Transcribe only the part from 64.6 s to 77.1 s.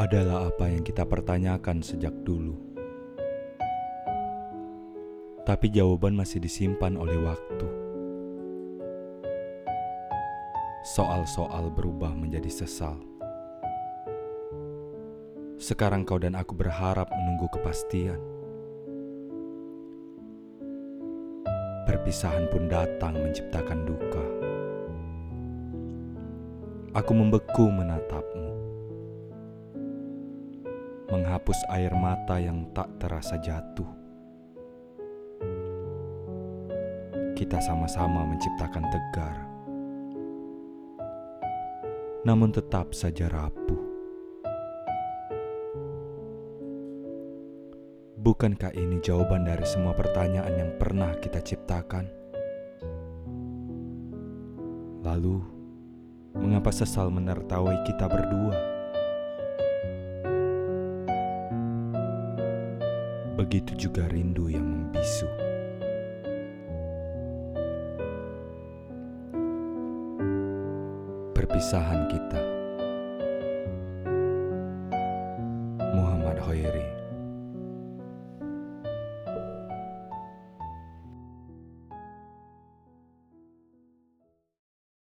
membisu. Perpisahan kita, Muhammad Hoiri.